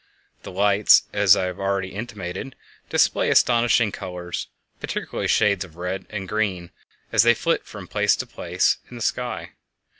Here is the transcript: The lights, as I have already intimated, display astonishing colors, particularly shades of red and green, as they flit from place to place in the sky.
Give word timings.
The 0.41 0.49
lights, 0.51 1.03
as 1.13 1.35
I 1.35 1.43
have 1.45 1.59
already 1.59 1.89
intimated, 1.89 2.55
display 2.89 3.29
astonishing 3.29 3.91
colors, 3.91 4.47
particularly 4.79 5.27
shades 5.27 5.63
of 5.63 5.75
red 5.75 6.07
and 6.09 6.27
green, 6.27 6.71
as 7.11 7.21
they 7.21 7.35
flit 7.35 7.67
from 7.67 7.87
place 7.87 8.15
to 8.15 8.25
place 8.25 8.77
in 8.89 8.95
the 8.95 9.03
sky. 9.03 9.51